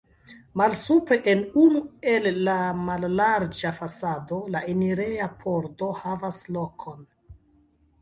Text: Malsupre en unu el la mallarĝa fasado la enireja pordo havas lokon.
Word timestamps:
Malsupre 0.59 1.17
en 1.33 1.43
unu 1.63 1.81
el 2.13 2.25
la 2.47 2.57
mallarĝa 2.89 3.75
fasado 3.83 4.43
la 4.57 4.65
enireja 4.75 5.31
pordo 5.47 5.95
havas 6.05 6.45
lokon. 6.61 7.11